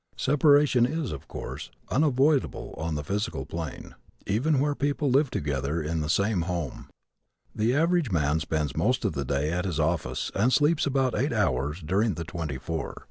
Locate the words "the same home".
6.01-6.87